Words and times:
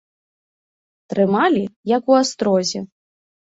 Трымалі, 1.15 1.63
як 1.95 2.11
у 2.15 2.19
астрозе. 2.23 2.79